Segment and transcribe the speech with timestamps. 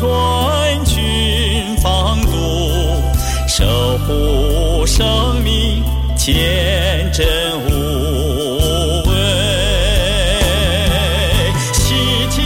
[0.00, 3.02] 穿军芳度，
[3.46, 5.84] 守护生命
[6.16, 7.26] 坚贞
[7.66, 9.12] 无畏。
[11.74, 11.92] 西
[12.30, 12.40] 天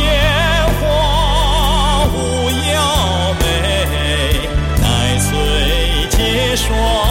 [0.80, 3.44] 花舞耀美，
[4.82, 5.30] 乃岁
[6.10, 7.03] 皆霜。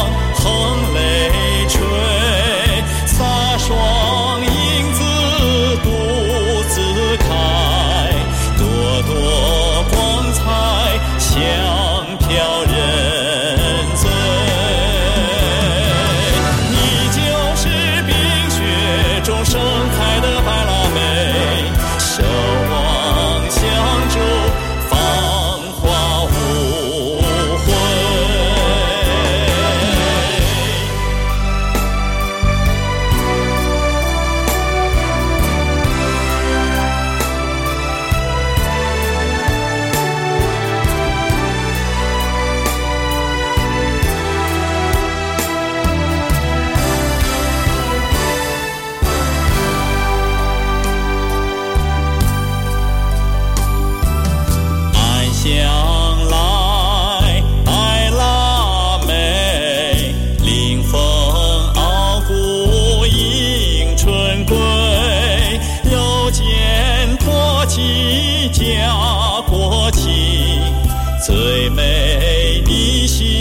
[68.63, 70.11] 家国情
[71.25, 73.32] 最美的心